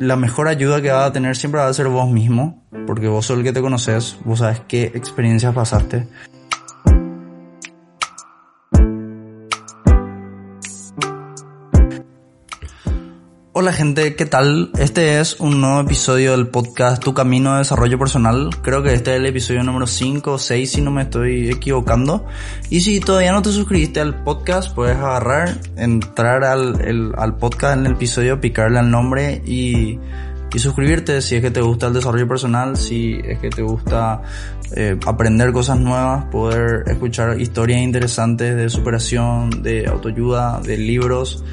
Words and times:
la 0.00 0.16
mejor 0.16 0.48
ayuda 0.48 0.80
que 0.80 0.90
va 0.90 1.04
a 1.04 1.12
tener 1.12 1.36
siempre 1.36 1.60
va 1.60 1.68
a 1.68 1.74
ser 1.74 1.86
vos 1.88 2.10
mismo, 2.10 2.64
porque 2.86 3.06
vos 3.06 3.26
sos 3.26 3.36
el 3.36 3.44
que 3.44 3.52
te 3.52 3.60
conoces, 3.60 4.16
vos 4.24 4.38
sabes 4.38 4.62
qué 4.66 4.84
experiencias 4.94 5.54
pasaste. 5.54 6.08
Hola 13.60 13.74
gente, 13.74 14.16
¿qué 14.16 14.24
tal? 14.24 14.70
Este 14.78 15.20
es 15.20 15.38
un 15.38 15.60
nuevo 15.60 15.80
episodio 15.80 16.30
del 16.30 16.48
podcast 16.48 17.04
Tu 17.04 17.12
Camino 17.12 17.52
de 17.52 17.58
Desarrollo 17.58 17.98
Personal. 17.98 18.48
Creo 18.62 18.82
que 18.82 18.94
este 18.94 19.10
es 19.10 19.16
el 19.18 19.26
episodio 19.26 19.62
número 19.62 19.86
5 19.86 20.32
o 20.32 20.38
6 20.38 20.70
si 20.70 20.80
no 20.80 20.90
me 20.90 21.02
estoy 21.02 21.50
equivocando. 21.50 22.24
Y 22.70 22.80
si 22.80 23.00
todavía 23.00 23.32
no 23.32 23.42
te 23.42 23.52
suscribiste 23.52 24.00
al 24.00 24.24
podcast, 24.24 24.74
puedes 24.74 24.96
agarrar, 24.96 25.60
entrar 25.76 26.42
al, 26.42 27.12
al 27.14 27.36
podcast 27.36 27.76
en 27.76 27.84
el 27.84 27.92
episodio, 27.92 28.40
picarle 28.40 28.78
al 28.78 28.90
nombre 28.90 29.42
y, 29.44 29.98
y 30.54 30.58
suscribirte 30.58 31.20
si 31.20 31.36
es 31.36 31.42
que 31.42 31.50
te 31.50 31.60
gusta 31.60 31.88
el 31.88 31.92
desarrollo 31.92 32.26
personal, 32.26 32.78
si 32.78 33.20
es 33.22 33.40
que 33.40 33.50
te 33.50 33.60
gusta 33.60 34.22
eh, 34.74 34.98
aprender 35.06 35.52
cosas 35.52 35.78
nuevas, 35.78 36.24
poder 36.32 36.84
escuchar 36.86 37.38
historias 37.38 37.82
interesantes 37.82 38.56
de 38.56 38.70
superación, 38.70 39.62
de 39.62 39.86
autoayuda, 39.86 40.62
de 40.62 40.78
libros 40.78 41.44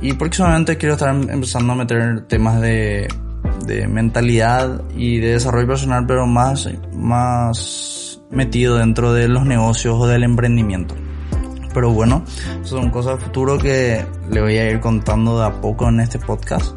y 0.00 0.12
próximamente 0.14 0.76
quiero 0.76 0.94
estar 0.94 1.14
empezando 1.14 1.72
a 1.72 1.76
meter 1.76 2.22
temas 2.22 2.60
de, 2.60 3.08
de 3.66 3.88
mentalidad 3.88 4.82
y 4.96 5.18
de 5.18 5.32
desarrollo 5.32 5.66
personal, 5.66 6.06
pero 6.06 6.26
más, 6.26 6.68
más 6.94 8.20
metido 8.30 8.76
dentro 8.76 9.12
de 9.12 9.28
los 9.28 9.44
negocios 9.44 9.96
o 9.98 10.06
del 10.06 10.22
emprendimiento. 10.22 10.94
Pero 11.74 11.90
bueno, 11.90 12.24
son 12.62 12.90
cosas 12.90 13.18
de 13.18 13.24
futuro 13.24 13.58
que 13.58 14.04
le 14.30 14.40
voy 14.40 14.56
a 14.56 14.70
ir 14.70 14.80
contando 14.80 15.38
de 15.38 15.46
a 15.46 15.60
poco 15.60 15.88
en 15.88 16.00
este 16.00 16.18
podcast. 16.18 16.76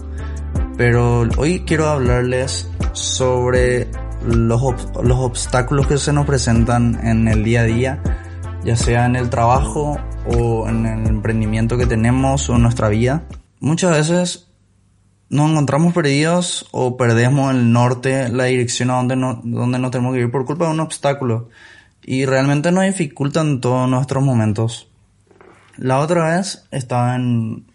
Pero 0.77 1.27
hoy 1.37 1.63
quiero 1.65 1.87
hablarles 1.89 2.69
sobre 2.93 3.87
los, 4.25 4.61
los 5.03 5.17
obstáculos 5.19 5.87
que 5.87 5.97
se 5.97 6.11
nos 6.13 6.25
presentan 6.25 6.99
en 7.05 7.27
el 7.27 7.43
día 7.43 7.61
a 7.61 7.63
día, 7.63 8.03
ya 8.63 8.75
sea 8.75 9.05
en 9.05 9.15
el 9.15 9.29
trabajo 9.29 9.97
o 10.27 10.67
en 10.67 10.85
el 10.85 11.07
emprendimiento 11.07 11.77
que 11.77 11.87
tenemos 11.87 12.49
o 12.49 12.55
en 12.55 12.63
nuestra 12.63 12.89
vida, 12.89 13.23
muchas 13.59 13.91
veces 13.91 14.47
nos 15.29 15.49
encontramos 15.49 15.93
perdidos 15.93 16.67
o 16.71 16.97
perdemos 16.97 17.55
el 17.55 17.71
norte, 17.71 18.29
la 18.29 18.45
dirección 18.45 18.91
a 18.91 18.95
donde 18.95 19.15
no, 19.15 19.39
donde 19.43 19.79
no 19.79 19.89
tenemos 19.89 20.13
que 20.13 20.21
ir 20.21 20.31
por 20.31 20.45
culpa 20.45 20.65
de 20.65 20.71
un 20.71 20.81
obstáculo. 20.81 21.49
Y 22.03 22.25
realmente 22.25 22.71
nos 22.71 22.83
dificultan 22.83 23.61
todos 23.61 23.89
nuestros 23.89 24.23
momentos. 24.23 24.89
La 25.77 25.99
otra 25.99 26.35
vez 26.35 26.67
estaba 26.71 27.15
en, 27.15 27.65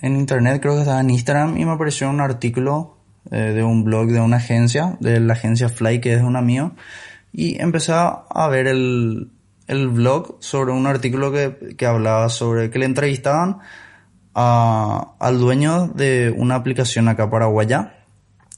en 0.00 0.16
internet, 0.16 0.60
creo 0.60 0.74
que 0.74 0.80
estaba 0.80 1.00
en 1.00 1.10
Instagram, 1.10 1.56
y 1.58 1.64
me 1.64 1.72
apareció 1.72 2.10
un 2.10 2.20
artículo 2.20 2.96
eh, 3.30 3.52
de 3.52 3.62
un 3.62 3.84
blog 3.84 4.08
de 4.08 4.20
una 4.20 4.38
agencia, 4.38 4.96
de 5.00 5.20
la 5.20 5.34
agencia 5.34 5.68
Fly, 5.68 6.00
que 6.00 6.14
es 6.14 6.22
una 6.22 6.40
mío, 6.40 6.72
y 7.32 7.60
empecé 7.60 7.92
a 7.94 8.48
ver 8.48 8.66
el, 8.66 9.30
el 9.66 9.88
blog 9.88 10.36
sobre 10.40 10.72
un 10.72 10.86
artículo 10.86 11.32
que, 11.32 11.74
que 11.76 11.86
hablaba 11.86 12.28
sobre 12.28 12.70
que 12.70 12.78
le 12.78 12.86
entrevistaban 12.86 13.58
a, 14.34 15.14
al 15.18 15.38
dueño 15.38 15.88
de 15.88 16.34
una 16.36 16.56
aplicación 16.56 17.08
acá 17.08 17.30
paraguaya 17.30 18.04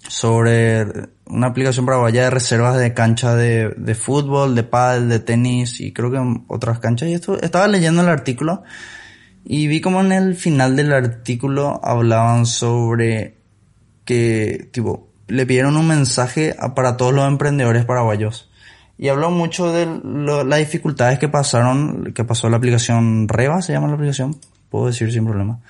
sobre 0.08 0.86
una 1.26 1.48
aplicación 1.48 1.86
paraguaya 1.86 2.24
de 2.24 2.30
reservas 2.30 2.78
de 2.78 2.94
cancha 2.94 3.34
de, 3.34 3.74
de 3.76 3.94
fútbol, 3.94 4.54
de 4.54 4.62
pádel, 4.62 5.08
de 5.08 5.18
tenis 5.18 5.80
y 5.80 5.92
creo 5.92 6.10
que 6.10 6.20
otras 6.48 6.78
canchas. 6.78 7.08
Y 7.08 7.14
esto, 7.14 7.40
estaba 7.40 7.66
leyendo 7.66 8.02
el 8.02 8.08
artículo 8.08 8.62
y 9.44 9.66
vi 9.66 9.80
como 9.80 10.00
en 10.00 10.12
el 10.12 10.36
final 10.36 10.76
del 10.76 10.92
artículo 10.92 11.80
hablaban 11.82 12.46
sobre 12.46 13.38
que, 14.04 14.68
tipo, 14.72 15.08
le 15.26 15.46
pidieron 15.46 15.76
un 15.76 15.88
mensaje 15.88 16.54
para 16.74 16.96
todos 16.96 17.12
los 17.12 17.26
emprendedores 17.26 17.84
paraguayos 17.84 18.48
y 18.98 19.08
habló 19.08 19.30
mucho 19.30 19.72
de 19.72 19.86
las 20.44 20.58
dificultades 20.58 21.18
que 21.18 21.28
pasaron, 21.28 22.12
que 22.14 22.24
pasó 22.24 22.48
la 22.48 22.56
aplicación 22.56 23.28
Reba, 23.28 23.60
se 23.60 23.72
llama 23.72 23.88
la 23.88 23.94
aplicación, 23.94 24.36
puedo 24.70 24.86
decir 24.86 25.12
sin 25.12 25.24
problema. 25.24 25.60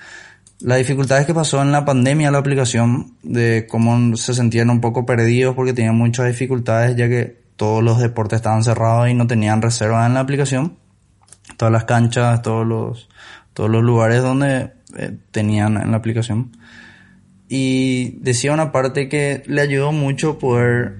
Las 0.59 0.79
dificultades 0.79 1.25
que 1.25 1.33
pasó 1.33 1.61
en 1.61 1.71
la 1.71 1.85
pandemia 1.85 2.31
la 2.31 2.39
aplicación, 2.39 3.15
de 3.21 3.67
cómo 3.69 4.15
se 4.15 4.33
sentían 4.33 4.69
un 4.69 4.81
poco 4.81 5.05
perdidos 5.05 5.55
porque 5.55 5.73
tenían 5.73 5.95
muchas 5.95 6.27
dificultades 6.27 6.95
ya 6.95 7.07
que 7.07 7.41
todos 7.57 7.83
los 7.83 7.99
deportes 7.99 8.37
estaban 8.37 8.63
cerrados 8.63 9.09
y 9.09 9.13
no 9.13 9.27
tenían 9.27 9.61
reservas 9.61 10.07
en 10.07 10.13
la 10.13 10.21
aplicación. 10.21 10.77
Todas 11.57 11.71
las 11.71 11.85
canchas, 11.85 12.41
todos 12.41 12.65
los, 12.65 13.09
todos 13.53 13.69
los 13.69 13.83
lugares 13.83 14.21
donde 14.21 14.71
eh, 14.95 15.17
tenían 15.31 15.77
en 15.77 15.91
la 15.91 15.97
aplicación. 15.97 16.55
Y 17.49 18.17
decía 18.19 18.53
una 18.53 18.71
parte 18.71 19.09
que 19.09 19.43
le 19.45 19.61
ayudó 19.61 19.91
mucho 19.91 20.37
poder 20.37 20.97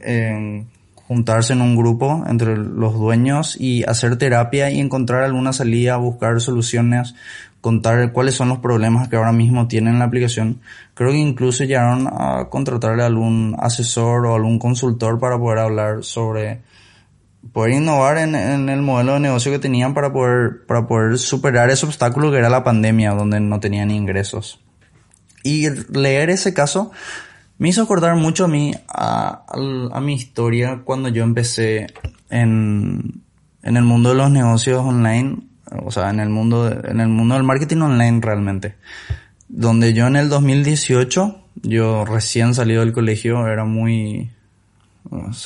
eh, 0.00 0.64
juntarse 1.08 1.54
en 1.54 1.62
un 1.62 1.74
grupo 1.74 2.22
entre 2.28 2.54
los 2.58 2.92
dueños 2.92 3.56
y 3.58 3.82
hacer 3.84 4.18
terapia 4.18 4.70
y 4.70 4.78
encontrar 4.78 5.24
alguna 5.24 5.54
salida, 5.54 5.96
buscar 5.96 6.38
soluciones, 6.42 7.14
contar 7.62 8.12
cuáles 8.12 8.34
son 8.34 8.50
los 8.50 8.58
problemas 8.58 9.08
que 9.08 9.16
ahora 9.16 9.32
mismo 9.32 9.68
tienen 9.68 9.98
la 9.98 10.04
aplicación. 10.04 10.60
Creo 10.92 11.12
que 11.12 11.16
incluso 11.16 11.64
llegaron 11.64 12.08
a 12.12 12.48
contratarle 12.50 13.04
a 13.04 13.06
algún 13.06 13.56
asesor 13.58 14.26
o 14.26 14.34
algún 14.34 14.58
consultor 14.58 15.18
para 15.18 15.38
poder 15.38 15.60
hablar 15.60 16.04
sobre 16.04 16.60
poder 17.54 17.72
innovar 17.72 18.18
en, 18.18 18.34
en, 18.34 18.68
el 18.68 18.82
modelo 18.82 19.14
de 19.14 19.20
negocio 19.20 19.50
que 19.50 19.58
tenían 19.58 19.94
para 19.94 20.12
poder, 20.12 20.66
para 20.66 20.86
poder 20.86 21.16
superar 21.16 21.70
ese 21.70 21.86
obstáculo 21.86 22.30
que 22.30 22.36
era 22.36 22.50
la 22.50 22.64
pandemia, 22.64 23.12
donde 23.12 23.40
no 23.40 23.60
tenían 23.60 23.90
ingresos. 23.90 24.60
Y 25.42 25.70
leer 25.90 26.28
ese 26.28 26.52
caso 26.52 26.90
me 27.58 27.68
hizo 27.68 27.82
acordar 27.82 28.16
mucho 28.16 28.44
a 28.44 28.48
mí, 28.48 28.72
a, 28.88 30.00
mi 30.00 30.14
historia 30.14 30.82
cuando 30.84 31.08
yo 31.08 31.24
empecé 31.24 31.88
en, 32.30 33.22
en 33.62 33.76
el 33.76 33.84
mundo 33.84 34.10
de 34.10 34.14
los 34.14 34.30
negocios 34.30 34.80
online, 34.80 35.38
o 35.84 35.90
sea, 35.90 36.10
en 36.10 36.20
el 36.20 36.28
mundo, 36.28 36.70
en 36.70 37.00
el 37.00 37.08
mundo 37.08 37.34
del 37.34 37.42
marketing 37.42 37.78
online 37.78 38.20
realmente. 38.22 38.76
Donde 39.48 39.92
yo 39.92 40.06
en 40.06 40.16
el 40.16 40.28
2018, 40.28 41.40
yo 41.62 42.04
recién 42.04 42.54
salido 42.54 42.80
del 42.80 42.92
colegio, 42.92 43.46
era 43.48 43.64
muy, 43.64 44.30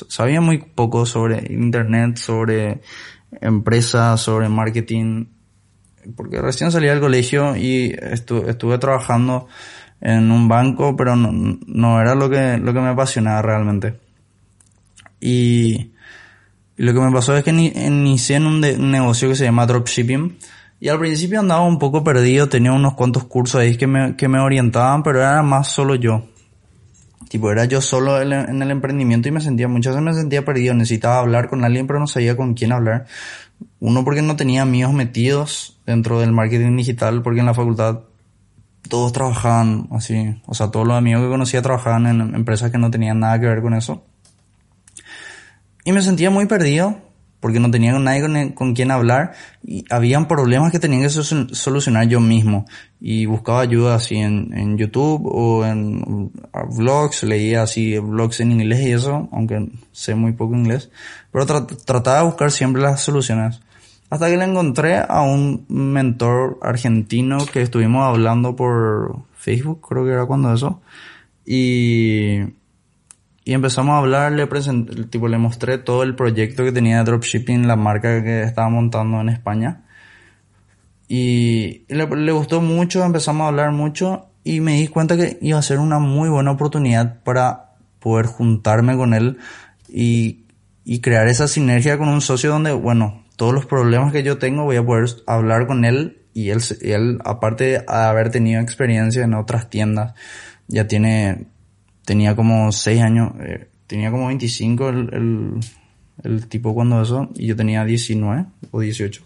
sabía 0.09 0.41
muy 0.41 0.59
poco 0.59 1.06
sobre 1.06 1.53
internet, 1.53 2.19
sobre 2.19 2.83
empresas, 3.41 4.21
sobre 4.21 4.49
marketing, 4.49 5.27
porque 6.17 6.43
recién 6.43 6.71
salí 6.73 6.89
del 6.89 7.00
colegio 7.00 7.56
y 7.56 7.97
estuve 8.00 8.79
trabajando 8.79 9.47
en 10.02 10.30
un 10.32 10.48
banco, 10.48 10.96
pero 10.96 11.14
no, 11.16 11.58
no 11.66 12.00
era 12.00 12.14
lo 12.14 12.28
que, 12.28 12.58
lo 12.58 12.74
que 12.74 12.80
me 12.80 12.88
apasionaba 12.88 13.40
realmente. 13.40 13.94
Y, 15.20 15.92
lo 16.76 16.92
que 16.92 17.00
me 17.00 17.12
pasó 17.12 17.36
es 17.36 17.44
que 17.44 17.50
inicié 17.50 18.36
en 18.36 18.46
un, 18.46 18.60
negocio 18.60 19.28
que 19.28 19.36
se 19.36 19.44
llama 19.44 19.66
dropshipping. 19.66 20.36
Y 20.80 20.88
al 20.88 20.98
principio 20.98 21.38
andaba 21.38 21.62
un 21.62 21.78
poco 21.78 22.02
perdido, 22.02 22.48
tenía 22.48 22.72
unos 22.72 22.94
cuantos 22.94 23.24
cursos 23.24 23.60
ahí 23.60 23.76
que 23.76 23.86
me, 23.86 24.16
que 24.16 24.26
me 24.26 24.40
orientaban, 24.40 25.04
pero 25.04 25.20
era 25.20 25.40
más 25.42 25.68
solo 25.68 25.94
yo. 25.94 26.24
Tipo, 27.28 27.52
era 27.52 27.66
yo 27.66 27.80
solo 27.80 28.20
en 28.20 28.60
el 28.60 28.70
emprendimiento 28.70 29.28
y 29.28 29.32
me 29.32 29.40
sentía, 29.40 29.69
muchas 29.69 29.94
veces 29.94 30.04
me 30.04 30.14
sentía 30.14 30.44
perdido, 30.44 30.74
necesitaba 30.74 31.20
hablar 31.20 31.48
con 31.48 31.64
alguien, 31.64 31.86
pero 31.86 32.00
no 32.00 32.08
sabía 32.08 32.36
con 32.36 32.54
quién 32.54 32.72
hablar. 32.72 33.06
Uno 33.78 34.04
porque 34.04 34.22
no 34.22 34.34
tenía 34.34 34.62
amigos 34.62 34.92
metidos 34.92 35.80
dentro 35.86 36.19
del 36.19 36.32
marketing 36.32 36.76
digital, 36.76 37.22
porque 37.22 37.40
en 37.40 37.46
la 37.46 37.54
facultad 37.54 38.00
todos 38.88 39.12
trabajaban 39.12 39.88
así, 39.93 40.41
o 40.47 40.54
sea, 40.54 40.70
todos 40.70 40.87
los 40.87 40.97
amigos 40.97 41.22
que 41.22 41.28
conocía 41.28 41.62
trabajaban 41.62 42.06
en 42.06 42.34
empresas 42.34 42.70
que 42.70 42.78
no 42.78 42.91
tenían 42.91 43.20
nada 43.20 43.38
que 43.41 43.47
ver 43.47 43.62
con 43.62 43.75
eso. 43.75 44.04
Y 45.84 45.93
me 45.93 46.03
sentía 46.03 46.31
muy 46.31 46.47
perdido 46.47 46.97
porque 47.43 47.59
no 47.59 47.72
tenía 47.72 47.98
nadie 47.98 48.54
con, 48.54 48.72
quien 48.72 48.93
hablar 48.93 49.32
y 49.65 49.84
habían 49.91 50.28
problemas 50.28 50.70
que 50.70 50.78
tenía 50.78 51.00
que 51.00 51.09
solucionar 51.09 52.06
yo 52.06 52.20
mismo 52.20 52.66
y 53.00 53.26
buscaba 53.26 53.62
ayuda 53.62 53.97
así 53.97 54.15
en, 54.16 54.56
en 54.56 54.78
YouTube 54.78 55.22
o 55.26 55.66
en 55.66 56.31
blogs, 56.76 57.25
leía 57.25 57.62
así 57.62 57.99
blogs 57.99 58.38
en 58.38 58.52
inglés 58.52 58.87
y 58.87 58.93
eso, 58.93 59.29
aunque 59.32 59.70
sé 59.90 60.14
muy 60.14 60.32
poco 60.34 60.55
inglés, 60.55 60.90
pero 61.32 61.44
trataba 61.46 62.19
de 62.19 62.26
buscar 62.26 62.52
siempre 62.52 62.81
las 62.81 63.00
soluciones. 63.00 63.61
Hasta 64.12 64.29
que 64.29 64.37
le 64.37 64.44
encontré 64.44 64.99
a 64.99 65.23
un 65.23 65.64
mentor 65.70 66.59
argentino 66.61 67.47
que 67.50 67.62
estuvimos 67.62 68.06
hablando 68.06 68.55
por 68.55 69.23
Facebook, 69.32 69.81
creo 69.88 70.05
que 70.05 70.11
era 70.11 70.26
cuando 70.26 70.53
eso. 70.53 70.82
Y, 71.47 72.41
y 73.43 73.55
empezamos 73.55 73.94
a 73.94 73.99
hablar, 74.00 74.32
le 74.32 74.47
presenté, 74.47 75.05
tipo, 75.05 75.29
le 75.29 75.38
mostré 75.38 75.79
todo 75.79 76.03
el 76.03 76.14
proyecto 76.14 76.62
que 76.62 76.73
tenía 76.73 76.99
de 76.99 77.05
dropshipping, 77.05 77.67
la 77.67 77.76
marca 77.76 78.23
que 78.23 78.43
estaba 78.43 78.69
montando 78.69 79.19
en 79.23 79.31
España. 79.31 79.81
Y 81.08 81.87
le, 81.88 82.06
le 82.06 82.32
gustó 82.32 82.61
mucho, 82.61 83.03
empezamos 83.03 83.47
a 83.47 83.49
hablar 83.49 83.73
mucho 83.73 84.26
y 84.44 84.61
me 84.61 84.75
di 84.75 84.88
cuenta 84.88 85.17
que 85.17 85.38
iba 85.41 85.58
a 85.58 85.62
ser 85.62 85.79
una 85.79 85.99
muy 85.99 86.29
buena 86.29 86.50
oportunidad 86.50 87.23
para 87.23 87.76
poder 87.99 88.26
juntarme 88.26 88.94
con 88.94 89.15
él 89.15 89.38
y, 89.88 90.44
y 90.85 91.00
crear 91.00 91.29
esa 91.29 91.49
sinergia 91.49 91.97
con 91.97 92.11
un 92.11 92.20
socio 92.20 92.50
donde, 92.50 92.73
bueno, 92.73 93.21
todos 93.43 93.53
los 93.53 93.67
problemas 93.67 94.12
que 94.12 94.23
yo 94.23 94.39
tengo 94.39 94.62
voy 94.62 94.77
a 94.77 94.87
poder 94.87 95.11
hablar 95.27 95.67
con 95.67 95.85
él 95.85 96.19
y 96.33 96.50
él, 96.50 96.61
él 96.81 97.19
aparte 97.25 97.65
de 97.65 97.85
haber 97.89 98.31
tenido 98.31 98.61
experiencia 98.61 99.25
en 99.25 99.35
otras 99.35 99.69
tiendas 99.69 100.15
ya 100.69 100.87
tiene, 100.87 101.47
tenía 102.05 102.37
como 102.37 102.71
6 102.71 103.03
años, 103.03 103.33
eh, 103.41 103.67
tenía 103.89 104.12
como 104.12 104.29
25 104.29 104.89
el, 104.91 104.97
el, 105.12 105.61
el 106.23 106.47
tipo 106.47 106.73
cuando 106.73 107.03
eso, 107.03 107.31
y 107.35 107.49
yo 107.49 107.56
tenía 107.56 107.85
19 107.85 108.44
o 108.71 108.79
18. 108.79 109.25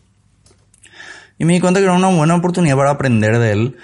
Y 1.36 1.44
me 1.44 1.52
di 1.52 1.60
cuenta 1.60 1.80
que 1.80 1.84
era 1.84 1.92
una 1.92 2.08
buena 2.08 2.36
oportunidad 2.36 2.74
para 2.74 2.92
aprender 2.92 3.38
de 3.38 3.52
él. 3.52 3.76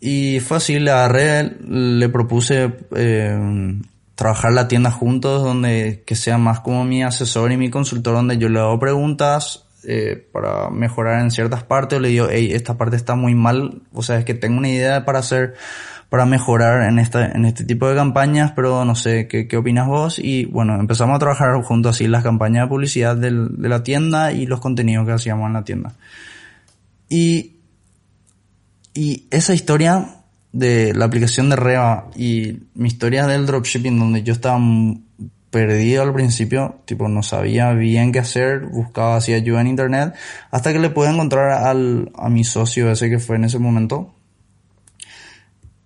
Y 0.00 0.40
fue 0.40 0.56
así, 0.56 0.80
le 0.80 0.90
agarré, 0.90 1.56
le 1.68 2.08
propuse 2.08 2.74
eh, 2.96 3.78
trabajar 4.16 4.52
la 4.52 4.66
tienda 4.66 4.90
juntos, 4.90 5.44
donde 5.44 6.02
que 6.04 6.16
sea 6.16 6.36
más 6.36 6.58
como 6.58 6.84
mi 6.84 7.04
asesor 7.04 7.52
y 7.52 7.56
mi 7.56 7.70
consultor, 7.70 8.16
donde 8.16 8.38
yo 8.38 8.48
le 8.48 8.58
hago 8.58 8.80
preguntas 8.80 9.67
eh, 9.84 10.28
para 10.32 10.70
mejorar 10.70 11.20
en 11.20 11.30
ciertas 11.30 11.62
partes, 11.62 11.98
o 11.98 12.00
le 12.00 12.08
digo, 12.08 12.28
hey, 12.30 12.50
esta 12.52 12.76
parte 12.76 12.96
está 12.96 13.14
muy 13.14 13.34
mal, 13.34 13.82
o 13.92 14.02
sea, 14.02 14.18
es 14.18 14.24
que 14.24 14.34
tengo 14.34 14.58
una 14.58 14.68
idea 14.68 15.04
para 15.04 15.20
hacer, 15.20 15.54
para 16.08 16.26
mejorar 16.26 16.88
en 16.88 16.98
esta, 16.98 17.26
en 17.26 17.44
este 17.44 17.64
tipo 17.64 17.88
de 17.88 17.94
campañas, 17.94 18.52
pero 18.56 18.84
no 18.84 18.94
sé, 18.94 19.28
¿qué, 19.28 19.46
qué 19.46 19.56
opinas 19.56 19.86
vos? 19.86 20.18
Y 20.18 20.46
bueno, 20.46 20.74
empezamos 20.80 21.16
a 21.16 21.18
trabajar 21.18 21.54
juntos 21.62 21.96
así 21.96 22.08
las 22.08 22.22
campañas 22.22 22.64
de 22.64 22.68
publicidad 22.68 23.16
del, 23.16 23.60
de 23.60 23.68
la 23.68 23.82
tienda 23.82 24.32
y 24.32 24.46
los 24.46 24.60
contenidos 24.60 25.06
que 25.06 25.12
hacíamos 25.12 25.46
en 25.46 25.52
la 25.52 25.64
tienda. 25.64 25.94
Y, 27.08 27.56
y 28.94 29.26
esa 29.30 29.54
historia 29.54 30.18
de 30.52 30.94
la 30.94 31.04
aplicación 31.04 31.50
de 31.50 31.56
Reva 31.56 32.10
y 32.16 32.58
mi 32.74 32.88
historia 32.88 33.26
del 33.26 33.46
dropshipping 33.46 33.98
donde 33.98 34.22
yo 34.22 34.32
estaba 34.32 34.58
perdido 35.50 36.02
al 36.02 36.12
principio, 36.12 36.76
tipo 36.84 37.08
no 37.08 37.22
sabía 37.22 37.72
bien 37.72 38.12
qué 38.12 38.18
hacer, 38.18 38.66
buscaba 38.66 39.16
así 39.16 39.32
ayuda 39.32 39.60
en 39.60 39.68
internet, 39.68 40.14
hasta 40.50 40.72
que 40.72 40.78
le 40.78 40.90
pude 40.90 41.10
encontrar 41.10 41.50
al, 41.66 42.10
a 42.14 42.28
mi 42.28 42.44
socio 42.44 42.90
ese 42.90 43.08
que 43.08 43.18
fue 43.18 43.36
en 43.36 43.44
ese 43.44 43.58
momento. 43.58 44.14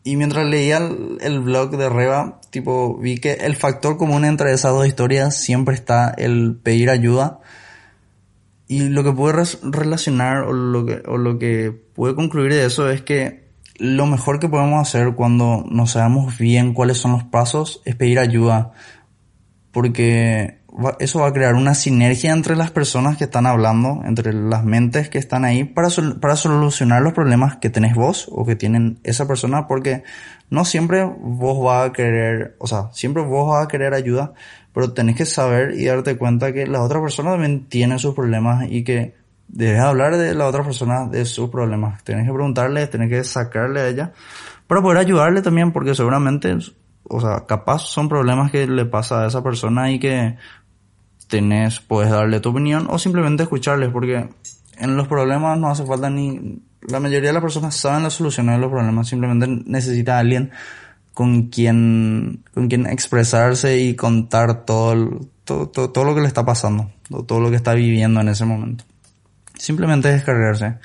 Y 0.05 0.17
mientras 0.17 0.45
leía 0.47 0.79
el, 0.79 1.19
el 1.21 1.41
blog 1.41 1.77
de 1.77 1.89
Reva, 1.89 2.41
tipo 2.51 2.99
vi 2.99 3.19
que 3.19 3.35
el 3.35 3.55
factor 3.55 3.97
común 3.97 4.25
entre 4.25 4.53
esas 4.53 4.73
dos 4.73 4.87
historias 4.87 5.37
siempre 5.37 5.75
está 5.75 6.13
el 6.17 6.57
pedir 6.61 6.91
ayuda 6.91 7.41
y 8.73 8.89
lo 8.89 9.05
que 9.05 9.13
pude 9.13 9.45
relacionar 9.63 10.45
o 10.45 10.53
lo 10.55 10.87
que, 10.87 11.03
o 11.07 11.19
lo 11.19 11.39
que 11.39 11.71
pude 11.95 12.15
concluir 12.15 12.55
de 12.55 12.65
eso 12.65 12.89
es 12.89 13.03
que 13.03 13.43
lo 13.77 14.07
mejor 14.07 14.39
que 14.39 14.49
podemos 14.49 14.81
hacer 14.81 15.15
cuando 15.15 15.65
no 15.69 15.87
sabemos 15.87 16.39
bien 16.39 16.73
cuáles 16.73 16.97
son 16.97 17.13
los 17.13 17.25
pasos 17.25 17.83
es 17.85 17.97
pedir 17.97 18.19
ayuda. 18.19 18.73
Porque 19.73 20.59
eso 21.01 21.21
va 21.21 21.29
a 21.29 21.33
crear 21.33 21.55
una 21.55 21.75
sinergia 21.75 22.33
entre 22.33 22.57
las 22.57 22.71
personas 22.71 23.17
que 23.17 23.25
están 23.25 23.47
hablando, 23.47 24.01
entre 24.05 24.33
las 24.33 24.65
mentes 24.65 25.09
que 25.09 25.19
están 25.19 25.45
ahí 25.45 25.65
para, 25.65 25.89
para 26.21 26.37
solucionar 26.37 27.03
los 27.03 27.13
problemas 27.13 27.57
que 27.57 27.69
tenés 27.69 27.95
vos 27.95 28.29
o 28.31 28.47
que 28.47 28.57
tienen 28.57 28.99
esa 29.03 29.27
persona. 29.27 29.67
Porque 29.67 30.03
no 30.51 30.65
siempre 30.65 31.05
vos 31.05 31.63
vas 31.63 31.91
a 31.91 31.93
querer, 31.93 32.57
o 32.59 32.67
sea, 32.67 32.91
siempre 32.93 33.23
vos 33.23 33.51
vas 33.51 33.65
a 33.65 33.69
querer 33.69 33.95
ayuda, 33.95 34.33
pero 34.73 34.93
tenés 34.93 35.17
que 35.17 35.27
saber 35.27 35.75
y 35.79 35.85
darte 35.85 36.17
cuenta 36.17 36.53
que 36.53 36.67
la 36.67 36.83
otra 36.83 37.01
persona 37.01 37.33
también 37.33 37.67
tiene 37.69 37.99
sus 37.99 38.15
problemas 38.15 38.67
y 38.71 38.85
que 38.85 39.15
debes 39.49 39.81
hablar 39.81 40.17
de 40.17 40.35
la 40.35 40.47
otra 40.47 40.65
persona 40.65 41.07
de 41.07 41.25
sus 41.27 41.51
problemas. 41.51 42.03
Tienes 42.05 42.27
que 42.27 42.33
preguntarle, 42.33 42.87
tienes 42.87 43.11
que 43.11 43.23
sacarle 43.25 43.81
a 43.81 43.89
ella 43.89 44.13
para 44.67 44.81
poder 44.81 44.99
ayudarle 44.99 45.43
también 45.43 45.73
porque 45.73 45.95
seguramente, 45.95 46.57
o 47.05 47.21
sea, 47.21 47.47
capaz 47.47 47.81
son 47.81 48.09
problemas 48.09 48.51
que 48.51 48.67
le 48.67 48.85
pasa 48.85 49.23
a 49.23 49.27
esa 49.27 49.43
persona 49.43 49.91
y 49.91 49.99
que 49.99 50.37
tenés, 51.29 51.81
puedes 51.81 52.11
darle 52.11 52.41
tu 52.41 52.51
opinión 52.51 52.87
o 52.91 52.99
simplemente 52.99 53.43
escucharles 53.43 53.91
porque 53.91 54.29
en 54.79 54.97
los 54.97 55.09
problemas 55.09 55.59
no 55.59 55.71
hace 55.71 55.85
falta 55.85 56.11
ni, 56.11 56.61
la 56.89 57.01
mayoría 57.01 57.29
de 57.29 57.35
las 57.35 57.43
personas 57.43 57.77
saben 57.77 58.03
la 58.03 58.11
solución 58.11 58.47
de 58.47 58.59
los 58.59 58.71
problemas, 58.71 59.09
simplemente 59.09 59.47
necesita 59.67 60.17
a 60.17 60.21
alguien 60.21 60.51
con 61.15 61.49
quien, 61.49 62.43
con 62.55 62.69
quien 62.69 62.87
expresarse 62.87 63.79
y 63.79 63.95
contar 63.95 64.65
todo, 64.65 65.21
todo, 65.45 65.69
todo, 65.69 66.05
lo 66.05 66.15
que 66.15 66.23
le 66.23 66.27
está 66.27 66.45
pasando, 66.45 66.91
todo 67.27 67.41
lo 67.41 67.51
que 67.51 67.57
está 67.57 67.75
viviendo 67.75 68.21
en 68.21 68.29
ese 68.29 68.45
momento. 68.45 68.85
Simplemente 69.59 70.09
descargarse. 70.09 70.77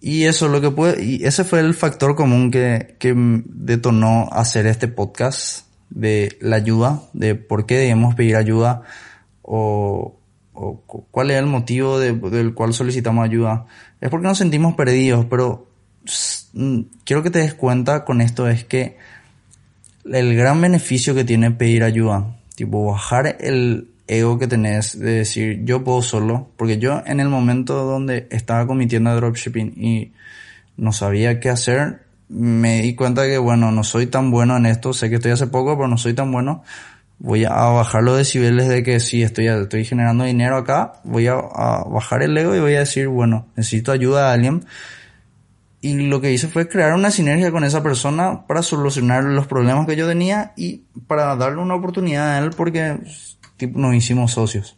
Y 0.00 0.24
eso 0.24 0.48
lo 0.48 0.60
que 0.60 0.70
puede, 0.70 1.02
y 1.02 1.24
ese 1.24 1.44
fue 1.44 1.60
el 1.60 1.74
factor 1.74 2.14
común 2.14 2.50
que, 2.50 2.96
que 2.98 3.14
detonó 3.16 4.28
hacer 4.30 4.66
este 4.66 4.88
podcast 4.88 5.66
de 5.90 6.36
la 6.40 6.56
ayuda, 6.56 7.02
de 7.12 7.34
por 7.34 7.66
qué 7.66 7.78
debemos 7.78 8.14
pedir 8.14 8.36
ayuda 8.36 8.82
o, 9.42 10.16
cuál 11.10 11.30
es 11.30 11.38
el 11.38 11.46
motivo 11.46 11.98
del 11.98 12.54
cual 12.54 12.72
solicitamos 12.72 13.24
ayuda. 13.24 13.66
Es 14.00 14.10
porque 14.10 14.26
nos 14.26 14.38
sentimos 14.38 14.74
perdidos, 14.74 15.26
pero 15.26 15.68
quiero 17.04 17.22
que 17.22 17.30
te 17.30 17.40
des 17.40 17.54
cuenta 17.54 18.04
con 18.04 18.20
esto 18.20 18.48
es 18.48 18.64
que 18.64 18.96
el 20.04 20.36
gran 20.36 20.60
beneficio 20.60 21.14
que 21.14 21.24
tiene 21.24 21.50
pedir 21.50 21.82
ayuda, 21.82 22.36
tipo 22.54 22.86
bajar 22.86 23.36
el 23.40 23.90
ego 24.08 24.38
que 24.38 24.46
tenés 24.46 24.98
de 24.98 25.12
decir 25.12 25.64
yo 25.64 25.84
puedo 25.84 26.02
solo, 26.02 26.50
porque 26.56 26.78
yo 26.78 27.02
en 27.06 27.20
el 27.20 27.28
momento 27.28 27.84
donde 27.84 28.26
estaba 28.30 28.66
con 28.66 28.78
mi 28.78 28.86
tienda 28.86 29.12
de 29.12 29.16
dropshipping 29.16 29.74
y 29.76 30.12
no 30.76 30.92
sabía 30.92 31.40
qué 31.40 31.50
hacer, 31.50 32.02
me 32.28 32.82
di 32.82 32.94
cuenta 32.94 33.26
que 33.26 33.38
bueno, 33.38 33.72
no 33.72 33.84
soy 33.84 34.06
tan 34.06 34.30
bueno 34.30 34.56
en 34.56 34.66
esto, 34.66 34.92
sé 34.92 35.08
que 35.08 35.16
estoy 35.16 35.32
hace 35.32 35.46
poco, 35.46 35.76
pero 35.76 35.88
no 35.88 35.98
soy 35.98 36.14
tan 36.14 36.30
bueno. 36.32 36.62
Voy 37.18 37.44
a 37.46 37.50
bajar 37.50 38.02
los 38.02 38.18
decibeles 38.18 38.68
de 38.68 38.82
que 38.82 39.00
si 39.00 39.22
estoy, 39.22 39.46
estoy 39.48 39.86
generando 39.86 40.24
dinero 40.24 40.58
acá, 40.58 41.00
voy 41.02 41.28
a, 41.28 41.34
a 41.34 41.84
bajar 41.84 42.22
el 42.22 42.36
ego 42.36 42.54
y 42.54 42.60
voy 42.60 42.74
a 42.74 42.80
decir, 42.80 43.08
bueno, 43.08 43.46
necesito 43.56 43.90
ayuda 43.90 44.28
de 44.28 44.34
alguien 44.34 44.66
y 45.86 45.94
lo 46.08 46.20
que 46.20 46.32
hice 46.32 46.48
fue 46.48 46.68
crear 46.68 46.94
una 46.94 47.10
sinergia 47.10 47.52
con 47.52 47.62
esa 47.62 47.82
persona 47.82 48.46
para 48.46 48.62
solucionar 48.62 49.22
los 49.24 49.46
problemas 49.46 49.86
que 49.86 49.94
yo 49.94 50.08
tenía 50.08 50.52
y 50.56 50.82
para 51.06 51.36
darle 51.36 51.62
una 51.62 51.76
oportunidad 51.76 52.34
a 52.34 52.38
él 52.38 52.50
porque 52.56 52.98
tipo, 53.56 53.78
nos 53.78 53.94
hicimos 53.94 54.32
socios. 54.32 54.76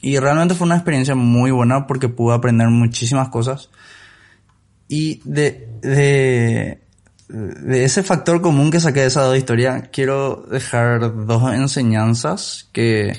Y 0.00 0.18
realmente 0.18 0.54
fue 0.54 0.66
una 0.66 0.76
experiencia 0.76 1.14
muy 1.14 1.50
buena 1.50 1.86
porque 1.86 2.08
pude 2.08 2.34
aprender 2.34 2.68
muchísimas 2.68 3.28
cosas. 3.28 3.70
Y 4.88 5.20
de, 5.24 5.68
de, 5.82 6.80
de 7.28 7.84
ese 7.84 8.02
factor 8.02 8.40
común 8.40 8.70
que 8.70 8.80
saqué 8.80 9.00
de 9.00 9.06
esa 9.06 9.22
dos 9.22 9.36
historias, 9.36 9.88
quiero 9.92 10.46
dejar 10.50 11.26
dos 11.26 11.52
enseñanzas 11.52 12.68
que, 12.72 13.16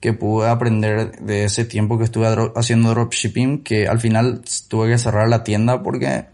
que 0.00 0.12
pude 0.12 0.48
aprender 0.48 1.12
de 1.20 1.44
ese 1.44 1.64
tiempo 1.64 1.98
que 1.98 2.04
estuve 2.04 2.26
haciendo 2.54 2.90
dropshipping, 2.90 3.62
que 3.62 3.88
al 3.88 4.00
final 4.00 4.42
tuve 4.68 4.90
que 4.90 4.98
cerrar 4.98 5.28
la 5.28 5.44
tienda 5.44 5.82
porque 5.82 6.26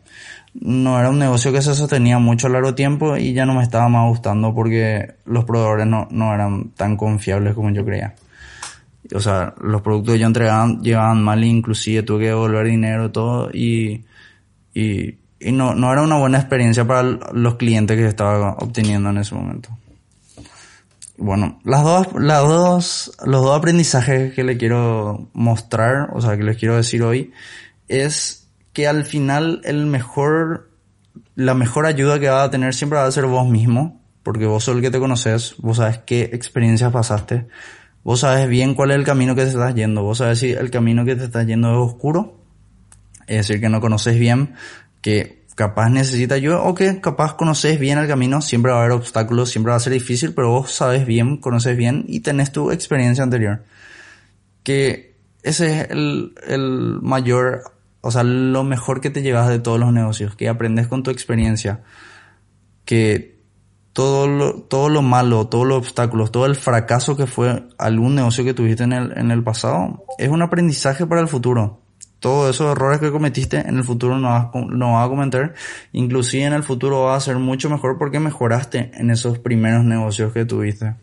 no 0.54 0.98
era 0.98 1.10
un 1.10 1.18
negocio 1.18 1.52
que 1.52 1.62
se 1.62 1.74
sostenía 1.74 2.18
mucho 2.18 2.46
a 2.46 2.50
largo 2.50 2.74
tiempo 2.74 3.16
y 3.16 3.32
ya 3.32 3.44
no 3.44 3.54
me 3.54 3.62
estaba 3.62 3.88
más 3.88 4.08
gustando 4.08 4.54
porque 4.54 5.14
los 5.24 5.44
proveedores 5.44 5.86
no, 5.86 6.08
no 6.10 6.32
eran 6.32 6.70
tan 6.70 6.96
confiables 6.96 7.54
como 7.54 7.70
yo 7.70 7.84
creía. 7.84 8.14
O 9.14 9.20
sea, 9.20 9.54
los 9.60 9.82
productos 9.82 10.14
que 10.14 10.20
yo 10.20 10.26
entregaba 10.26 10.66
llevaban 10.80 11.22
mal 11.22 11.44
inclusive 11.44 12.02
tuve 12.02 12.20
que 12.20 12.26
devolver 12.28 12.66
dinero 12.66 13.06
y 13.06 13.10
todo 13.10 13.50
y, 13.52 14.04
y, 14.72 15.18
y 15.40 15.52
no, 15.52 15.74
no 15.74 15.92
era 15.92 16.02
una 16.02 16.16
buena 16.16 16.38
experiencia 16.38 16.86
para 16.86 17.02
los 17.02 17.56
clientes 17.56 17.96
que 17.96 18.06
estaba 18.06 18.52
obteniendo 18.60 19.10
en 19.10 19.18
ese 19.18 19.34
momento 19.34 19.70
bueno, 21.16 21.60
las 21.64 21.84
dos, 21.84 22.08
las 22.18 22.42
dos, 22.42 23.12
los 23.24 23.42
dos 23.42 23.56
aprendizajes 23.56 24.34
que 24.34 24.42
le 24.42 24.56
quiero 24.56 25.28
mostrar, 25.32 26.10
o 26.12 26.20
sea, 26.20 26.36
que 26.36 26.42
les 26.42 26.56
quiero 26.56 26.76
decir 26.76 27.02
hoy, 27.02 27.32
es 27.88 28.43
que 28.74 28.86
al 28.86 29.04
final 29.04 29.62
el 29.64 29.86
mejor, 29.86 30.70
la 31.36 31.54
mejor 31.54 31.86
ayuda 31.86 32.20
que 32.20 32.28
va 32.28 32.42
a 32.42 32.50
tener 32.50 32.74
siempre 32.74 32.98
va 32.98 33.06
a 33.06 33.12
ser 33.12 33.24
vos 33.24 33.48
mismo, 33.48 34.02
porque 34.22 34.44
vos 34.44 34.64
sos 34.64 34.76
el 34.76 34.82
que 34.82 34.90
te 34.90 34.98
conoces, 34.98 35.54
vos 35.58 35.78
sabes 35.78 35.98
qué 36.04 36.30
experiencias 36.32 36.92
pasaste, 36.92 37.46
vos 38.02 38.20
sabes 38.20 38.48
bien 38.48 38.74
cuál 38.74 38.90
es 38.90 38.98
el 38.98 39.04
camino 39.04 39.34
que 39.34 39.42
te 39.42 39.48
estás 39.48 39.74
yendo, 39.74 40.02
vos 40.02 40.18
sabes 40.18 40.40
si 40.40 40.50
el 40.50 40.70
camino 40.70 41.04
que 41.04 41.16
te 41.16 41.24
estás 41.24 41.46
yendo 41.46 41.70
es 41.70 41.92
oscuro, 41.92 42.40
es 43.26 43.38
decir, 43.38 43.60
que 43.60 43.68
no 43.68 43.80
conoces 43.80 44.18
bien, 44.18 44.54
que 45.00 45.44
capaz 45.54 45.88
necesita 45.88 46.34
ayuda 46.34 46.62
o 46.62 46.74
que 46.74 47.00
capaz 47.00 47.34
conoces 47.34 47.78
bien 47.78 47.98
el 47.98 48.08
camino, 48.08 48.42
siempre 48.42 48.72
va 48.72 48.78
a 48.78 48.80
haber 48.80 48.92
obstáculos, 48.92 49.50
siempre 49.50 49.70
va 49.70 49.76
a 49.76 49.80
ser 49.80 49.92
difícil, 49.92 50.34
pero 50.34 50.50
vos 50.50 50.72
sabes 50.72 51.06
bien, 51.06 51.36
conoces 51.36 51.76
bien 51.76 52.04
y 52.08 52.20
tenés 52.20 52.50
tu 52.50 52.72
experiencia 52.72 53.22
anterior. 53.22 53.62
Que 54.64 55.14
ese 55.42 55.82
es 55.82 55.90
el, 55.90 56.34
el 56.46 56.98
mayor, 57.02 57.73
o 58.04 58.10
sea, 58.10 58.22
lo 58.22 58.64
mejor 58.64 59.00
que 59.00 59.08
te 59.08 59.22
llevas 59.22 59.48
de 59.48 59.58
todos 59.58 59.80
los 59.80 59.92
negocios, 59.92 60.36
que 60.36 60.48
aprendes 60.48 60.88
con 60.88 61.02
tu 61.02 61.10
experiencia, 61.10 61.82
que 62.84 63.40
todo 63.94 64.28
lo, 64.28 64.54
todo 64.60 64.90
lo 64.90 65.00
malo, 65.00 65.46
todos 65.46 65.66
los 65.66 65.78
obstáculos, 65.78 66.30
todo 66.30 66.44
el 66.44 66.54
fracaso 66.54 67.16
que 67.16 67.26
fue 67.26 67.64
algún 67.78 68.14
negocio 68.14 68.44
que 68.44 68.52
tuviste 68.52 68.84
en 68.84 68.92
el, 68.92 69.16
en 69.16 69.30
el 69.30 69.42
pasado, 69.42 70.04
es 70.18 70.28
un 70.28 70.42
aprendizaje 70.42 71.06
para 71.06 71.22
el 71.22 71.28
futuro 71.28 71.80
todos 72.20 72.54
esos 72.54 72.72
errores 72.72 73.00
que 73.00 73.10
cometiste 73.10 73.58
en 73.58 73.76
el 73.76 73.84
futuro 73.84 74.18
no 74.18 74.30
vas, 74.30 74.46
no 74.54 74.94
vas 74.94 75.04
a 75.04 75.10
cometer. 75.10 75.52
Inclusive 75.92 76.44
en 76.44 76.54
el 76.54 76.62
futuro 76.62 77.02
va 77.02 77.16
a 77.16 77.20
ser 77.20 77.36
mucho 77.36 77.68
mejor 77.68 77.98
porque 77.98 78.18
mejoraste 78.18 78.92
en 78.94 79.10
esos 79.10 79.38
primeros 79.38 79.84
negocios 79.84 80.32
que 80.32 80.46
tuviste. 80.46 80.94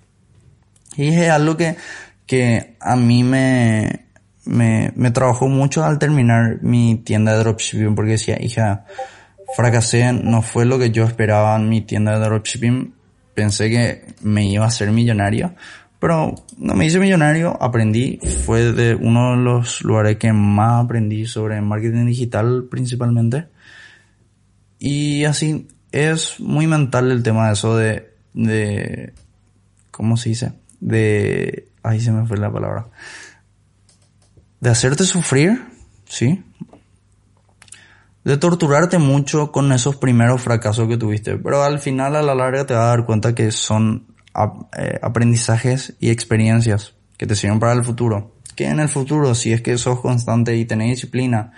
Y 0.98 1.10
es 1.10 1.30
algo 1.30 1.56
que, 1.56 1.78
que 2.26 2.76
a 2.80 2.96
mí 2.96 3.24
me, 3.24 4.08
me, 4.46 4.92
me 4.96 5.12
trabajó 5.12 5.48
mucho 5.48 5.84
al 5.84 6.00
terminar 6.00 6.60
mi 6.62 6.96
tienda 6.96 7.34
de 7.34 7.40
dropshipping 7.40 7.96
porque 7.96 8.12
decía, 8.12 8.42
hija, 8.42 8.86
fracasé, 9.56 10.14
no 10.14 10.42
fue 10.42 10.66
lo 10.66 10.80
que 10.80 10.92
yo 10.92 11.04
esperaba 11.04 11.56
en 11.56 11.70
mi 11.70 11.82
tienda 11.82 12.18
de 12.18 12.26
dropshipping. 12.26 12.94
Pensé 13.34 13.70
que 13.70 14.14
me 14.22 14.46
iba 14.46 14.66
a 14.66 14.72
ser 14.72 14.92
millonario, 14.92 15.54
pero 16.00 16.36
no 16.58 16.74
me 16.74 16.86
hice 16.86 17.00
millonario, 17.00 17.58
aprendí, 17.62 18.20
fue 18.46 18.74
de 18.74 18.96
uno 18.96 19.32
de 19.32 19.38
los 19.38 19.84
lugares 19.84 20.18
que 20.18 20.34
más 20.34 20.84
aprendí 20.84 21.26
sobre 21.26 21.62
marketing 21.62 22.08
digital 22.08 22.68
principalmente. 22.70 23.48
Y 24.80 25.26
así 25.26 25.68
es 25.92 26.40
muy 26.40 26.68
mental 26.68 27.12
el 27.12 27.24
tema 27.24 27.48
de 27.48 27.54
eso 27.54 27.78
de, 27.78 28.14
de, 28.34 29.14
¿cómo 29.92 30.18
se 30.18 30.30
dice? 30.30 30.54
De, 30.80 31.68
ahí 31.84 32.00
se 32.00 32.12
me 32.12 32.26
fue 32.26 32.38
la 32.38 32.52
palabra. 32.52 32.88
De 34.62 34.70
hacerte 34.70 35.04
sufrir, 35.04 35.62
¿sí? 36.06 36.42
de 38.24 38.38
torturarte 38.38 39.00
mucho 39.00 39.52
con 39.52 39.72
esos 39.72 39.96
primeros 39.96 40.42
fracasos 40.42 40.88
que 40.88 40.98
tuviste, 40.98 41.38
pero 41.38 41.64
al 41.64 41.80
final 41.80 42.16
a 42.16 42.22
la 42.22 42.36
larga 42.36 42.66
te 42.66 42.74
vas 42.74 42.84
a 42.84 42.90
dar 42.90 43.06
cuenta 43.06 43.34
que 43.34 43.52
son 43.52 44.06
eh, 44.78 45.00
aprendizajes 45.02 45.96
y 46.00 46.10
experiencias 46.10 46.94
que 47.18 47.26
te 47.26 47.36
sirven 47.36 47.60
para 47.60 47.74
el 47.74 47.84
futuro. 47.84 48.36
Que 48.56 48.68
en 48.68 48.80
el 48.80 48.90
futuro, 48.90 49.34
si 49.34 49.54
es 49.54 49.62
que 49.62 49.78
sos 49.78 50.02
constante 50.02 50.56
y 50.56 50.66
tenés 50.66 50.90
disciplina 50.90 51.54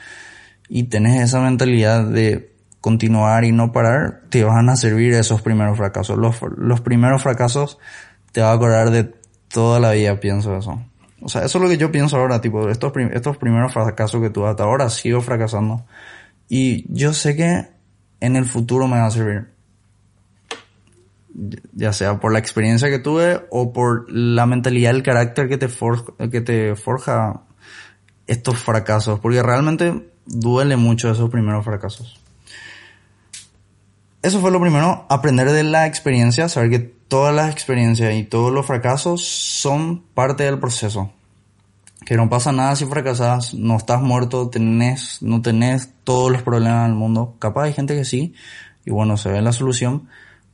y 0.69 0.83
tenés 0.83 1.21
esa 1.21 1.41
mentalidad 1.41 2.05
de 2.05 2.53
continuar 2.79 3.43
y 3.43 3.51
no 3.51 3.71
parar, 3.71 4.21
te 4.29 4.43
van 4.43 4.69
a 4.69 4.75
servir 4.75 5.13
esos 5.13 5.41
primeros 5.41 5.77
fracasos. 5.77 6.17
Los, 6.17 6.37
los 6.57 6.81
primeros 6.81 7.21
fracasos 7.23 7.77
te 8.31 8.41
va 8.41 8.51
a 8.51 8.53
acordar 8.53 8.91
de 8.91 9.13
toda 9.47 9.79
la 9.79 9.91
vida, 9.91 10.19
pienso 10.19 10.55
eso. 10.57 10.81
O 11.23 11.29
sea, 11.29 11.45
eso 11.45 11.57
es 11.57 11.61
lo 11.63 11.69
que 11.69 11.77
yo 11.77 11.91
pienso 11.91 12.17
ahora, 12.17 12.41
tipo, 12.41 12.69
estos, 12.69 12.91
estos 13.13 13.37
primeros 13.37 13.73
fracasos 13.73 14.21
que 14.21 14.29
tuve 14.29 14.49
hasta 14.49 14.63
ahora, 14.63 14.89
sigo 14.89 15.21
fracasando 15.21 15.85
y 16.49 16.85
yo 16.93 17.13
sé 17.13 17.35
que 17.35 17.67
en 18.19 18.35
el 18.35 18.45
futuro 18.45 18.87
me 18.87 18.97
va 18.97 19.07
a 19.07 19.11
servir. 19.11 19.47
Ya 21.73 21.93
sea 21.93 22.19
por 22.19 22.31
la 22.31 22.39
experiencia 22.39 22.89
que 22.89 22.99
tuve 22.99 23.45
o 23.49 23.73
por 23.73 24.05
la 24.11 24.45
mentalidad, 24.45 24.91
el 24.91 25.01
carácter 25.01 25.49
que 25.49 25.57
te, 25.57 25.67
que 26.29 26.41
te 26.41 26.75
forja 26.75 27.41
estos 28.27 28.59
fracasos. 28.59 29.19
Porque 29.19 29.41
realmente 29.41 30.11
duele 30.25 30.75
mucho 30.77 31.09
esos 31.09 31.29
primeros 31.31 31.65
fracasos. 31.65 32.19
Eso 34.21 34.39
fue 34.39 34.51
lo 34.51 34.61
primero, 34.61 35.07
aprender 35.09 35.51
de 35.51 35.63
la 35.63 35.87
experiencia, 35.87 36.47
saber 36.47 36.69
que 36.69 36.92
todas 37.07 37.33
las 37.35 37.51
experiencias 37.51 38.13
y 38.13 38.23
todos 38.23 38.51
los 38.51 38.65
fracasos 38.65 39.25
son 39.25 40.03
parte 40.13 40.43
del 40.43 40.59
proceso 40.59 41.11
que 42.05 42.17
no 42.17 42.29
pasa 42.29 42.51
nada 42.51 42.75
si 42.75 42.85
fracasas, 42.85 43.53
no 43.53 43.77
estás 43.77 44.01
muerto, 44.01 44.49
tenés, 44.49 45.21
no 45.21 45.41
tenés 45.41 45.89
todos 46.03 46.31
los 46.31 46.41
problemas 46.41 46.87
del 46.87 46.95
mundo. 46.95 47.35
Capaz 47.39 47.63
hay 47.63 47.73
gente 47.73 47.95
que 47.95 48.05
sí, 48.05 48.33
y 48.85 48.91
bueno, 48.91 49.17
se 49.17 49.29
ve 49.29 49.41
la 49.41 49.51
solución. 49.51 50.09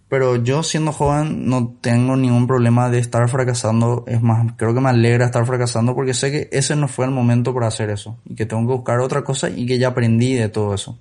Pero 0.08 0.38
yo 0.38 0.64
siendo 0.64 0.92
joven 0.92 1.48
no 1.48 1.76
tengo 1.82 2.16
ningún 2.16 2.48
problema 2.48 2.90
de 2.90 2.98
estar 2.98 3.30
fracasando. 3.30 4.06
Es 4.08 4.24
más, 4.24 4.54
creo 4.58 4.74
que 4.74 4.82
me 4.82 4.90
alegra 4.90 5.26
estar 5.26 5.46
fracasando 5.46 5.94
porque 5.94 6.16
sé 6.16 6.32
que 6.32 6.50
ese 6.52 6.76
no 6.76 6.88
fue 6.88 7.06
el 7.06 7.12
momento 7.12 7.54
para 7.54 7.68
hacer 7.68 7.92
eso. 7.92 8.18
Y 8.26 8.34
que 8.34 8.48
tengo 8.48 8.64
que 8.64 8.74
buscar 8.74 9.00
otra 9.02 9.24
cosa 9.24 9.50
y 9.50 9.68
que 9.68 9.78
ya 9.78 9.90
aprendí 9.90 10.34
de 10.34 10.50
todo 10.50 10.74
eso. 10.74 10.98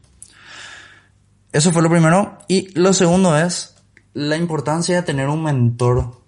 Eso 1.52 1.72
fue 1.72 1.82
lo 1.82 1.88
primero. 1.88 2.36
Y 2.48 2.68
lo 2.78 2.92
segundo 2.92 3.38
es 3.38 3.76
la 4.18 4.36
importancia 4.36 4.96
de 4.96 5.02
tener 5.02 5.28
un 5.28 5.44
mentor, 5.44 6.20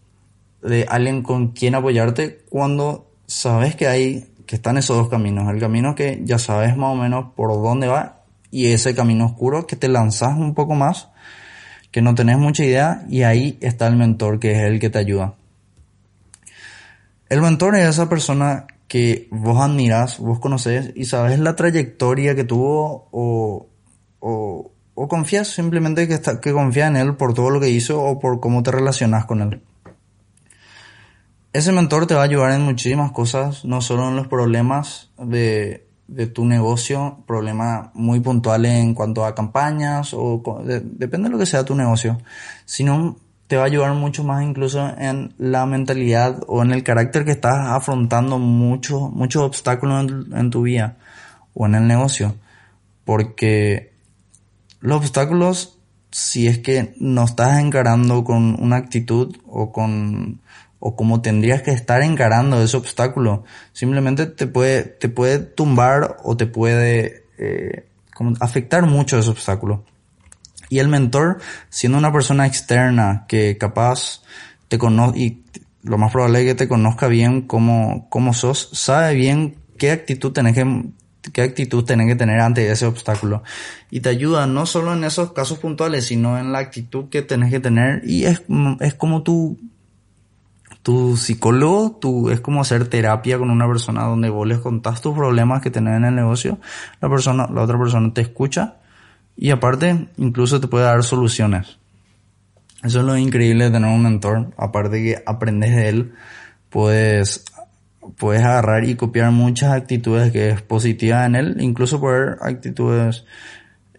de 0.62 0.86
alguien 0.88 1.24
con 1.24 1.48
quien 1.48 1.74
apoyarte 1.74 2.44
cuando 2.48 3.10
sabes 3.26 3.74
que 3.74 3.88
hay, 3.88 4.32
que 4.46 4.54
están 4.54 4.78
esos 4.78 4.96
dos 4.96 5.08
caminos. 5.08 5.52
El 5.52 5.58
camino 5.58 5.96
que 5.96 6.20
ya 6.22 6.38
sabes 6.38 6.76
más 6.76 6.92
o 6.92 6.94
menos 6.94 7.32
por 7.34 7.50
dónde 7.50 7.88
va 7.88 8.22
y 8.52 8.66
ese 8.66 8.94
camino 8.94 9.26
oscuro 9.26 9.66
que 9.66 9.74
te 9.74 9.88
lanzas 9.88 10.36
un 10.38 10.54
poco 10.54 10.76
más, 10.76 11.08
que 11.90 12.00
no 12.00 12.14
tenés 12.14 12.38
mucha 12.38 12.64
idea 12.64 13.04
y 13.08 13.24
ahí 13.24 13.58
está 13.60 13.88
el 13.88 13.96
mentor 13.96 14.38
que 14.38 14.52
es 14.52 14.58
el 14.58 14.78
que 14.78 14.90
te 14.90 14.98
ayuda. 14.98 15.34
El 17.28 17.42
mentor 17.42 17.74
es 17.74 17.88
esa 17.88 18.08
persona 18.08 18.68
que 18.86 19.26
vos 19.32 19.58
admiras, 19.58 20.20
vos 20.20 20.38
conoces 20.38 20.92
y 20.94 21.06
sabes 21.06 21.40
la 21.40 21.56
trayectoria 21.56 22.36
que 22.36 22.44
tuvo 22.44 23.08
o, 23.10 23.66
o, 24.20 24.70
o 25.02 25.08
confías 25.08 25.48
simplemente 25.48 26.06
que, 26.06 26.14
está, 26.14 26.40
que 26.40 26.50
en 26.50 26.96
él 26.96 27.16
por 27.16 27.32
todo 27.32 27.50
lo 27.50 27.60
que 27.60 27.70
hizo 27.70 28.02
o 28.02 28.18
por 28.18 28.40
cómo 28.40 28.62
te 28.62 28.70
relacionas 28.70 29.24
con 29.24 29.40
él 29.40 29.62
ese 31.52 31.72
mentor 31.72 32.06
te 32.06 32.14
va 32.14 32.20
a 32.20 32.24
ayudar 32.24 32.52
en 32.52 32.62
muchísimas 32.62 33.10
cosas, 33.12 33.64
no 33.64 33.80
solo 33.80 34.08
en 34.08 34.16
los 34.16 34.28
problemas 34.28 35.10
de, 35.18 35.86
de 36.06 36.26
tu 36.26 36.44
negocio, 36.44 37.18
problemas 37.26 37.90
muy 37.94 38.20
puntuales 38.20 38.72
en 38.72 38.94
cuanto 38.94 39.24
a 39.24 39.34
campañas 39.34 40.14
o 40.14 40.42
depende 40.64 41.28
de 41.28 41.32
lo 41.32 41.38
que 41.38 41.46
sea 41.46 41.64
tu 41.64 41.74
negocio, 41.74 42.18
sino 42.64 43.16
te 43.48 43.56
va 43.56 43.62
a 43.62 43.66
ayudar 43.66 43.94
mucho 43.94 44.22
más 44.22 44.44
incluso 44.44 44.96
en 44.96 45.34
la 45.38 45.66
mentalidad 45.66 46.40
o 46.46 46.62
en 46.62 46.70
el 46.70 46.84
carácter 46.84 47.24
que 47.24 47.32
estás 47.32 47.56
afrontando 47.66 48.38
muchos 48.38 49.10
muchos 49.10 49.42
obstáculos 49.42 50.04
en, 50.04 50.36
en 50.36 50.50
tu 50.50 50.62
vida 50.62 50.98
o 51.54 51.66
en 51.66 51.74
el 51.74 51.88
negocio. 51.88 52.36
Porque 53.04 53.89
los 54.80 54.98
obstáculos, 54.98 55.78
si 56.10 56.48
es 56.48 56.58
que 56.58 56.94
no 56.98 57.24
estás 57.24 57.60
encarando 57.60 58.24
con 58.24 58.60
una 58.60 58.76
actitud 58.76 59.36
o 59.46 59.72
con 59.72 60.40
o 60.80 60.96
cómo 60.96 61.20
tendrías 61.20 61.62
que 61.62 61.72
estar 61.72 62.02
encarando 62.02 62.60
ese 62.62 62.76
obstáculo. 62.76 63.44
Simplemente 63.72 64.26
te 64.26 64.46
puede, 64.46 64.82
te 64.82 65.08
puede 65.10 65.38
tumbar 65.38 66.16
o 66.24 66.36
te 66.36 66.46
puede 66.46 67.26
eh, 67.38 67.86
afectar 68.40 68.86
mucho 68.86 69.18
ese 69.18 69.28
obstáculo. 69.28 69.84
Y 70.70 70.78
el 70.78 70.88
mentor, 70.88 71.38
siendo 71.68 71.98
una 71.98 72.12
persona 72.12 72.46
externa 72.46 73.26
que 73.28 73.58
capaz 73.58 74.22
te 74.68 74.78
conoce 74.78 75.18
y 75.18 75.44
lo 75.82 75.98
más 75.98 76.12
probable 76.12 76.40
es 76.40 76.46
que 76.46 76.54
te 76.54 76.68
conozca 76.68 77.08
bien 77.08 77.42
cómo, 77.42 78.08
cómo 78.08 78.32
sos, 78.32 78.70
sabe 78.72 79.14
bien 79.14 79.56
qué 79.78 79.90
actitud 79.90 80.32
tenés 80.32 80.54
que 80.54 80.90
qué 81.32 81.42
actitud 81.42 81.84
tenés 81.84 82.06
que 82.08 82.16
tener 82.16 82.40
ante 82.40 82.70
ese 82.70 82.86
obstáculo. 82.86 83.42
Y 83.90 84.00
te 84.00 84.08
ayuda 84.08 84.46
no 84.46 84.66
solo 84.66 84.92
en 84.92 85.04
esos 85.04 85.32
casos 85.32 85.58
puntuales, 85.58 86.06
sino 86.06 86.38
en 86.38 86.52
la 86.52 86.58
actitud 86.58 87.08
que 87.08 87.22
tenés 87.22 87.50
que 87.50 87.60
tener. 87.60 88.02
Y 88.04 88.24
es, 88.24 88.42
es 88.80 88.94
como 88.94 89.22
tú 89.22 89.58
tu 90.82 91.16
psicólogo, 91.16 91.98
tú, 92.00 92.30
es 92.30 92.40
como 92.40 92.62
hacer 92.62 92.88
terapia 92.88 93.38
con 93.38 93.50
una 93.50 93.66
persona 93.66 94.04
donde 94.04 94.30
vos 94.30 94.46
les 94.46 94.58
contás 94.58 95.02
tus 95.02 95.14
problemas 95.14 95.60
que 95.60 95.70
tenés 95.70 95.96
en 95.96 96.04
el 96.04 96.14
negocio, 96.14 96.58
la 97.00 97.08
persona, 97.08 97.46
la 97.52 97.62
otra 97.62 97.78
persona 97.78 98.12
te 98.14 98.22
escucha 98.22 98.76
y 99.36 99.50
aparte 99.50 100.08
incluso 100.16 100.60
te 100.60 100.68
puede 100.68 100.84
dar 100.84 101.02
soluciones. 101.02 101.78
Eso 102.82 103.00
es 103.00 103.04
lo 103.04 103.16
increíble 103.16 103.64
de 103.64 103.70
tener 103.72 103.94
un 103.94 104.02
mentor, 104.02 104.54
aparte 104.56 105.02
que 105.02 105.22
aprendes 105.26 105.76
de 105.76 105.88
él, 105.90 106.14
puedes, 106.70 107.44
puedes 108.18 108.42
agarrar 108.42 108.84
y 108.84 108.94
copiar 108.94 109.30
muchas 109.32 109.72
actitudes 109.72 110.32
que 110.32 110.50
es 110.50 110.62
positiva 110.62 111.24
en 111.26 111.36
él, 111.36 111.56
incluso 111.60 112.00
por 112.00 112.38
actitudes 112.42 113.24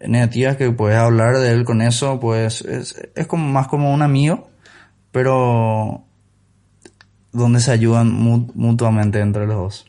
negativas 0.06 0.56
que 0.56 0.70
puedes 0.70 0.98
hablar 0.98 1.38
de 1.38 1.50
él 1.50 1.64
con 1.64 1.82
eso, 1.82 2.18
pues 2.20 2.62
es, 2.62 2.96
es 3.14 3.26
como 3.26 3.46
más 3.46 3.68
como 3.68 3.92
un 3.92 4.02
amigo, 4.02 4.50
pero 5.12 6.04
donde 7.32 7.60
se 7.60 7.72
ayudan 7.72 8.12
mutuamente 8.12 9.20
entre 9.20 9.46
los 9.46 9.56
dos. 9.56 9.86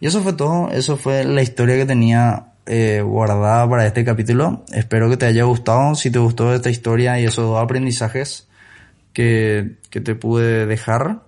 Y 0.00 0.06
eso 0.06 0.22
fue 0.22 0.32
todo, 0.32 0.70
eso 0.70 0.96
fue 0.96 1.24
la 1.24 1.42
historia 1.42 1.76
que 1.76 1.86
tenía 1.86 2.52
eh, 2.66 3.02
guardada 3.02 3.68
para 3.68 3.86
este 3.86 4.04
capítulo. 4.04 4.64
Espero 4.72 5.08
que 5.08 5.16
te 5.16 5.26
haya 5.26 5.44
gustado, 5.44 5.94
si 5.94 6.10
te 6.10 6.18
gustó 6.18 6.54
esta 6.54 6.70
historia 6.70 7.18
y 7.20 7.24
esos 7.24 7.46
dos 7.46 7.62
aprendizajes 7.62 8.48
que, 9.12 9.78
que 9.90 10.00
te 10.00 10.14
pude 10.14 10.66
dejar. 10.66 11.25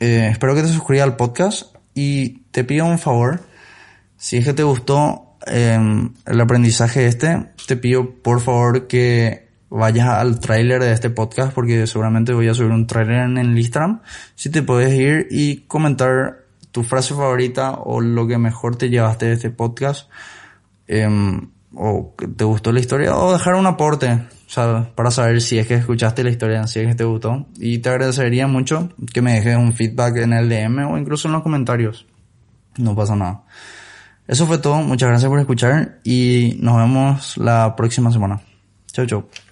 Eh, 0.00 0.28
espero 0.30 0.54
que 0.54 0.62
te 0.62 0.68
suscribas 0.68 1.04
al 1.04 1.16
podcast 1.16 1.74
y 1.94 2.40
te 2.50 2.64
pido 2.64 2.84
un 2.84 2.98
favor, 2.98 3.40
si 4.16 4.36
es 4.36 4.44
que 4.44 4.52
te 4.52 4.62
gustó 4.62 5.36
eh, 5.46 5.78
el 6.26 6.40
aprendizaje 6.40 7.06
este, 7.06 7.46
te 7.66 7.76
pido 7.76 8.10
por 8.10 8.40
favor 8.40 8.86
que 8.86 9.46
vayas 9.68 10.08
al 10.08 10.40
tráiler 10.40 10.82
de 10.82 10.92
este 10.92 11.10
podcast 11.10 11.52
porque 11.52 11.86
seguramente 11.86 12.32
voy 12.32 12.48
a 12.48 12.54
subir 12.54 12.70
un 12.70 12.86
tráiler 12.86 13.20
en 13.20 13.38
el 13.38 13.56
Instagram. 13.56 14.02
Si 14.34 14.50
te 14.50 14.62
puedes 14.62 14.92
ir 14.92 15.28
y 15.30 15.62
comentar 15.62 16.44
tu 16.72 16.82
frase 16.82 17.14
favorita 17.14 17.72
o 17.72 18.00
lo 18.00 18.26
que 18.26 18.38
mejor 18.38 18.76
te 18.76 18.90
llevaste 18.90 19.26
de 19.26 19.32
este 19.32 19.50
podcast 19.50 20.10
em, 20.86 21.50
o 21.76 22.14
te 22.36 22.44
gustó 22.44 22.72
la 22.72 22.80
historia 22.80 23.16
o 23.16 23.32
dejar 23.32 23.54
un 23.54 23.66
aporte 23.66 24.20
para 24.94 25.10
saber 25.10 25.40
si 25.40 25.58
es 25.58 25.66
que 25.66 25.74
escuchaste 25.74 26.24
la 26.24 26.30
historia, 26.30 26.66
si 26.66 26.80
es 26.80 26.88
que 26.88 26.94
te 26.94 27.04
gustó. 27.04 27.46
Y 27.58 27.78
te 27.78 27.88
agradecería 27.88 28.46
mucho 28.46 28.90
que 29.12 29.22
me 29.22 29.34
dejes 29.34 29.56
un 29.56 29.72
feedback 29.72 30.16
en 30.18 30.32
el 30.32 30.48
DM 30.48 30.90
o 30.90 30.98
incluso 30.98 31.28
en 31.28 31.32
los 31.32 31.42
comentarios. 31.42 32.06
No 32.78 32.94
pasa 32.94 33.16
nada. 33.16 33.44
Eso 34.26 34.46
fue 34.46 34.58
todo. 34.58 34.76
Muchas 34.76 35.08
gracias 35.08 35.28
por 35.28 35.38
escuchar 35.38 36.00
y 36.04 36.56
nos 36.60 36.76
vemos 36.76 37.36
la 37.38 37.74
próxima 37.76 38.10
semana. 38.10 38.40
Chau, 38.92 39.06
chau. 39.06 39.45